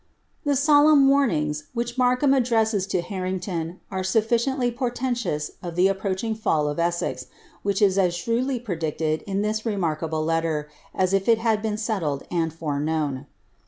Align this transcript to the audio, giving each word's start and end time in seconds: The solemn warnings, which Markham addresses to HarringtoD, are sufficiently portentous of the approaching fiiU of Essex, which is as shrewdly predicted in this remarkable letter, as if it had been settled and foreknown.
The 0.45 0.55
solemn 0.55 1.07
warnings, 1.07 1.65
which 1.75 1.95
Markham 1.95 2.33
addresses 2.33 2.87
to 2.87 3.03
HarringtoD, 3.03 3.77
are 3.91 4.03
sufficiently 4.03 4.71
portentous 4.71 5.51
of 5.61 5.75
the 5.75 5.87
approaching 5.87 6.35
fiiU 6.35 6.71
of 6.71 6.79
Essex, 6.79 7.27
which 7.61 7.83
is 7.83 7.99
as 7.99 8.15
shrewdly 8.15 8.59
predicted 8.59 9.21
in 9.27 9.43
this 9.43 9.63
remarkable 9.63 10.25
letter, 10.25 10.67
as 10.95 11.13
if 11.13 11.29
it 11.29 11.37
had 11.37 11.61
been 11.61 11.77
settled 11.77 12.23
and 12.31 12.51
foreknown. 12.51 13.27